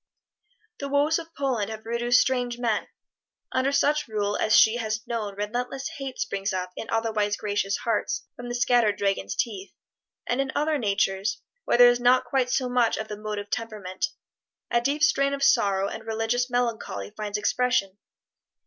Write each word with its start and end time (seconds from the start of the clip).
The 0.79 0.89
woes 0.89 1.19
of 1.19 1.31
Poland 1.35 1.69
have 1.69 1.83
produced 1.83 2.21
strange 2.21 2.57
men. 2.57 2.87
Under 3.51 3.71
such 3.71 4.07
rule 4.07 4.35
as 4.35 4.55
she 4.57 4.77
has 4.77 5.05
known 5.05 5.35
relentless 5.35 5.89
hate 5.99 6.17
springs 6.17 6.51
up 6.53 6.71
in 6.75 6.89
otherwise 6.89 7.37
gracious 7.37 7.77
hearts 7.77 8.25
from 8.35 8.49
the 8.49 8.55
scattered 8.55 8.97
dragons' 8.97 9.35
teeth; 9.35 9.71
and 10.25 10.41
in 10.41 10.51
other 10.55 10.79
natures, 10.79 11.43
where 11.65 11.77
there 11.77 11.89
is 11.91 11.99
not 11.99 12.25
quite 12.25 12.49
so 12.49 12.67
much 12.67 12.97
of 12.97 13.09
the 13.09 13.15
motive 13.15 13.51
temperament, 13.51 14.07
a 14.71 14.81
deep 14.81 15.03
strain 15.03 15.35
of 15.35 15.43
sorrow 15.43 15.87
and 15.87 16.07
religious 16.07 16.49
melancholy 16.49 17.11
finds 17.15 17.37
expression. 17.37 17.99